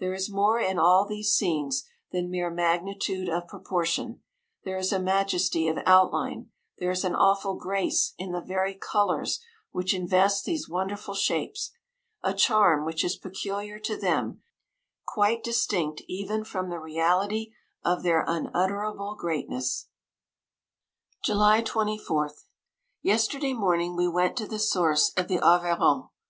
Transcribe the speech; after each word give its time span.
There 0.00 0.12
is 0.12 0.28
more 0.30 0.60
in 0.60 0.78
all 0.78 1.06
these 1.06 1.32
scenes 1.32 1.84
than 2.10 2.30
mere 2.30 2.50
magnitude 2.50 3.26
of 3.30 3.48
proportion: 3.48 4.20
there 4.64 4.76
is 4.76 4.92
a 4.92 4.98
majesty 4.98 5.66
of 5.66 5.78
outline; 5.86 6.50
there 6.76 6.90
is 6.90 7.04
an 7.04 7.14
awful 7.14 7.54
grace 7.54 8.12
in 8.18 8.32
the 8.32 8.42
very 8.42 8.74
colours 8.74 9.42
which 9.70 9.94
invest 9.94 10.44
these 10.44 10.68
wonderful 10.68 11.14
shapes— 11.14 11.70
a 12.22 12.34
charm 12.34 12.84
which 12.84 13.02
is 13.02 13.16
peculiar 13.16 13.78
to 13.78 13.96
them, 13.96 14.42
quite 15.06 15.42
distinct 15.42 16.02
even 16.06 16.44
from 16.44 16.68
the 16.68 16.78
reality 16.78 17.52
of 17.82 18.02
their 18.02 18.26
unutterable 18.28 19.14
greatness, 19.14 19.86
156 21.26 21.26
July 21.26 21.62
24. 21.62 22.30
Yesterday 23.00 23.54
morning 23.54 23.96
we 23.96 24.06
went 24.06 24.36
to 24.36 24.46
the 24.46 24.58
source 24.58 25.14
of 25.16 25.28
the 25.28 25.38
Arveiron. 25.38 26.10